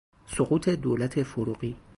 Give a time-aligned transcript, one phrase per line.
[0.27, 1.75] سقوط دولت فروغی